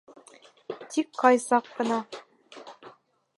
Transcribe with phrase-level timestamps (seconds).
[0.95, 2.01] Тик ҡай саҡ ҡына...